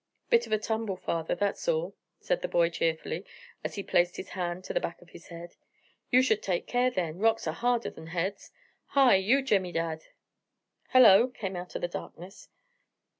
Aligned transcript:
"Bit 0.31 0.47
of 0.47 0.51
a 0.51 0.57
tumble, 0.57 0.95
father, 0.97 1.35
that's 1.35 1.67
all," 1.67 1.95
said 2.19 2.41
the 2.41 2.47
boy 2.47 2.69
cheerfully, 2.71 3.23
as 3.63 3.75
he 3.75 3.83
placed 3.83 4.17
his 4.17 4.29
hand 4.29 4.63
to 4.63 4.73
the 4.73 4.79
back 4.79 4.99
of 4.99 5.11
his 5.11 5.27
head. 5.27 5.53
"You 6.09 6.23
should 6.23 6.41
take 6.41 6.65
care, 6.65 6.89
then; 6.89 7.19
rocks 7.19 7.45
are 7.47 7.53
harder 7.53 7.91
than 7.91 8.07
heads. 8.07 8.51
Hi! 8.97 9.13
You 9.13 9.43
Jemmy 9.43 9.71
Dadd!" 9.71 10.05
"Hullo!" 10.93 11.27
came 11.27 11.55
out 11.55 11.75
of 11.75 11.81
the 11.83 11.87
darkness. 11.87 12.49